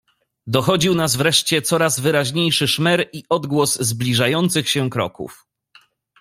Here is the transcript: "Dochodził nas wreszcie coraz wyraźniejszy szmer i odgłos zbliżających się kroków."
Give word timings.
"Dochodził 0.47 0.95
nas 0.95 1.15
wreszcie 1.15 1.61
coraz 1.61 1.99
wyraźniejszy 1.99 2.67
szmer 2.67 3.09
i 3.13 3.23
odgłos 3.29 3.81
zbliżających 3.81 4.69
się 4.69 4.89
kroków." 4.89 5.45